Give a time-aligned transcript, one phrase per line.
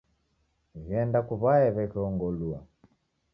[0.87, 2.59] Ghenda kuw'aye w'eke ongolua.